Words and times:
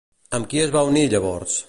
Amb 0.37 0.47
qui 0.53 0.63
es 0.63 0.73
va 0.77 0.83
unir 0.93 1.05
llavors? 1.15 1.59